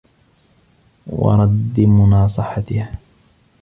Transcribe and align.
وَرَدِّ 1.07 1.79
مُنَاصَحَتِهَا 1.79 2.91